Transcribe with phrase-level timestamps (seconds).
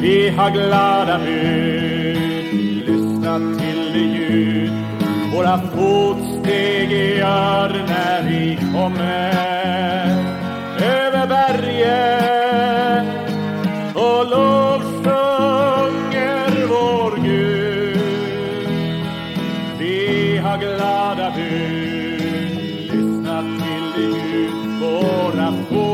[0.00, 4.72] Vi har glada bud, lyssna till det ljud.
[5.34, 9.30] Våra fotsteg gör när vi kommer
[10.82, 13.06] över bergen
[13.94, 15.72] och lovsjunger
[16.68, 17.98] vår Gud.
[19.78, 22.58] Vi har glada bud,
[22.92, 24.52] lyssna till det ljud.
[24.80, 25.93] Våra fotsteg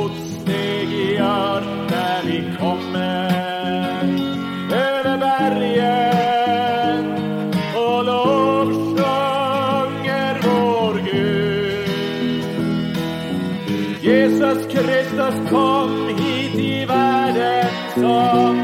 [14.10, 18.58] Jesus Kristus kom hit i världen som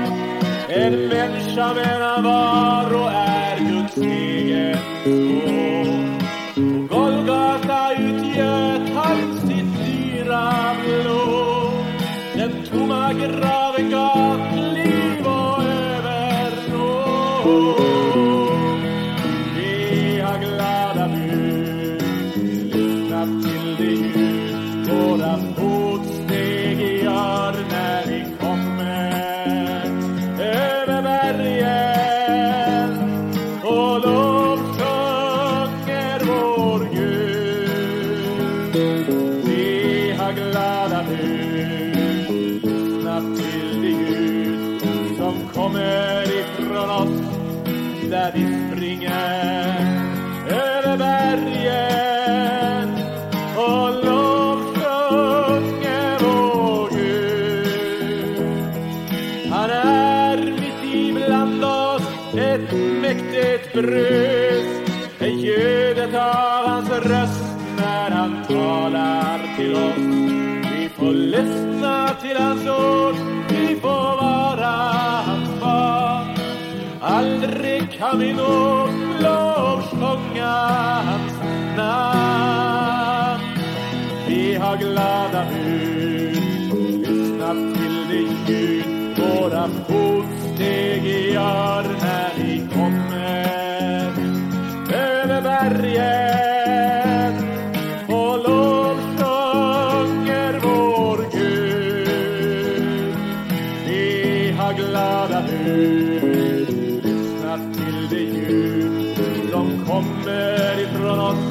[0.69, 6.19] en människa men han var och är Guds egen son.
[6.89, 10.53] På Golgata utgöt han sitt dyra
[10.85, 11.85] blod.
[12.35, 14.41] Den tomma graven gav
[14.75, 16.77] liv och övernåd.
[19.57, 22.03] Vi har glada bud,
[22.75, 24.26] lyssna till det
[25.17, 29.13] våra fotsteg gör när vi kommer
[30.41, 32.91] över bergen
[33.63, 34.61] och lovsjunger
[36.25, 38.77] vår Gud.
[39.45, 44.81] Vi har glada bud, lyssnat till det ljud
[45.19, 47.21] som kommer ifrån oss
[48.11, 49.96] där vi springer
[62.39, 64.67] ett mäktigt brus,
[65.19, 67.45] är ljudet av hans röst
[67.77, 69.97] när han talar till oss.
[70.73, 73.15] Vi får lyssna till hans ord,
[73.49, 74.67] vi får vara
[75.27, 76.27] hans barn.
[77.01, 78.89] Aldrig kan vi nog
[79.21, 80.55] lovsjunga
[81.05, 81.33] hans
[81.77, 83.43] namn.
[84.29, 86.37] Vi har glada bud,
[87.01, 88.85] lyssna till det ljud
[89.19, 94.13] våra fotsteg stegar när vi kommer.
[94.95, 97.35] Över bergen.
[98.09, 99.81] Och lovsjunger
[100.63, 103.15] vår Gud.
[103.87, 106.69] Vi har glada bud,
[107.05, 109.17] lyssnat till det ljud
[109.53, 111.47] som kommer ifrån oss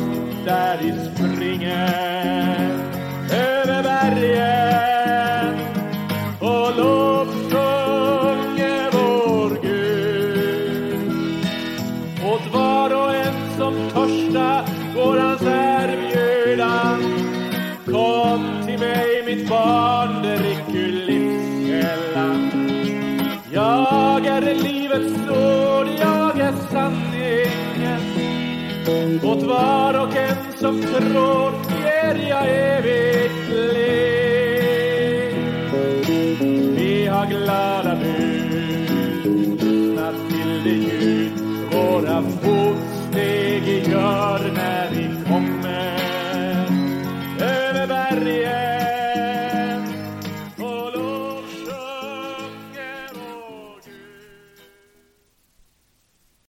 [0.45, 2.84] där vi springer
[14.95, 17.01] Vårans erbjudan.
[17.85, 22.51] Kom till mig mitt barn, drick ur livskällan.
[23.51, 28.01] Jag är livets ord, jag är sanningen.
[29.23, 35.35] Åt var och en som tror ger jag evigt liv.
[36.77, 38.51] Vi har glada bud,
[39.23, 41.31] lyssna till det ljud
[41.71, 44.84] våra fotsteg gör när